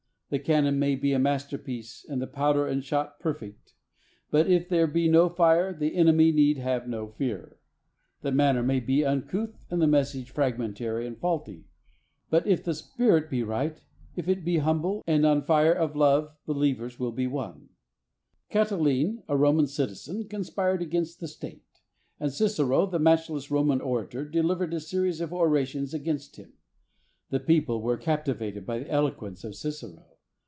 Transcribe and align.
The 0.31 0.39
cannon 0.39 0.79
may 0.79 0.95
be 0.95 1.11
a 1.11 1.19
masterpiece 1.19 2.05
and 2.07 2.21
the 2.21 2.25
powder 2.25 2.65
and 2.65 2.81
shot 2.81 3.19
perfect, 3.19 3.73
but 4.29 4.47
if 4.47 4.69
there 4.69 4.87
be 4.87 5.09
no 5.09 5.27
fire, 5.27 5.73
the 5.77 5.93
enemy 5.93 6.31
need 6.31 6.57
have 6.57 6.87
no 6.87 7.09
fear. 7.09 7.59
The 8.21 8.31
manner 8.31 8.63
may 8.63 8.79
be 8.79 9.03
uncouth 9.05 9.65
and 9.69 9.81
the 9.81 9.87
message 9.87 10.29
fragmentary 10.31 11.05
and 11.05 11.17
faulty, 11.17 11.65
but 12.29 12.47
if 12.47 12.63
the 12.63 12.73
spirit 12.73 13.29
be 13.29 13.43
right, 13.43 13.81
if 14.15 14.29
it 14.29 14.45
be 14.45 14.59
humble, 14.59 15.03
and 15.05 15.25
on 15.25 15.41
fire 15.41 15.73
of 15.73 15.97
love, 15.97 16.31
believers 16.45 16.97
will 16.97 17.11
be 17.11 17.27
won. 17.27 17.67
160 18.53 18.53
THE 18.57 18.65
soul 18.69 18.77
winner's 18.79 19.19
SECRET. 19.19 19.19
Cataline, 19.19 19.23
a 19.27 19.37
Roman 19.37 19.67
citizen, 19.67 20.27
conspired 20.29 20.81
against 20.81 21.19
the 21.19 21.27
State, 21.27 21.81
and 22.21 22.31
Cicero, 22.31 22.85
the 22.85 22.99
matchless 22.99 23.51
Roman 23.51 23.81
orator, 23.81 24.23
delivered 24.23 24.73
a 24.73 24.79
series 24.79 25.19
of 25.19 25.33
orations 25.33 25.93
against 25.93 26.37
him. 26.37 26.53
The 27.31 27.41
people 27.41 27.81
were 27.81 27.97
captivated 27.97 28.65
by 28.65 28.79
the 28.79 28.89
eloquence 28.89 29.43
of 29.43 29.55
Cicero. 29.57 30.05